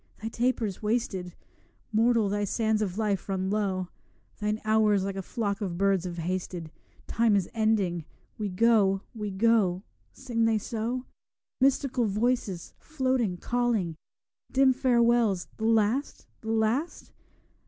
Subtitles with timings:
[0.19, 1.35] 'Thy taper's wasted;
[1.93, 3.89] Mortal, thy sands of life run low;
[4.39, 6.71] Thine hours like a flock of birds have hasted:
[7.05, 11.05] Time is ending; we go, we go.' Sing they so?
[11.59, 13.95] Mystical voices, floating, calling;
[14.51, 17.11] Dim farewells the last, the last?